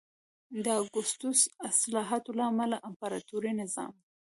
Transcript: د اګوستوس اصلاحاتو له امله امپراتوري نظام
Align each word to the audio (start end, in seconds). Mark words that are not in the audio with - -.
د 0.65 0.67
اګوستوس 0.81 1.39
اصلاحاتو 1.69 2.31
له 2.37 2.43
امله 2.51 2.77
امپراتوري 2.89 3.51
نظام 3.61 3.93